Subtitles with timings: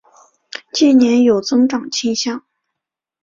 [0.73, 2.43] 近年有增长倾向。